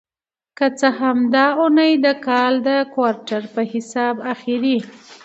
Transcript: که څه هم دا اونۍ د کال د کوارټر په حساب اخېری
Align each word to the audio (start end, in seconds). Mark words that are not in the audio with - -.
که 0.57 0.67
څه 0.79 0.87
هم 0.99 1.17
دا 1.35 1.45
اونۍ 1.61 1.93
د 2.05 2.07
کال 2.27 2.53
د 2.67 2.69
کوارټر 2.93 3.41
په 3.53 3.61
حساب 3.71 4.15
اخېری 4.33 4.77